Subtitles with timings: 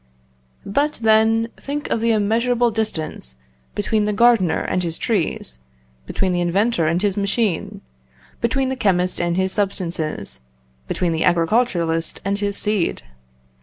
[0.65, 3.35] But, then, think of the immeasurable distance
[3.75, 5.59] between the gardener and his trees,
[6.07, 7.81] between the inventor and his machine,
[8.41, 10.39] between the chemist and his substances,
[10.87, 13.03] between the agriculturist and his seed!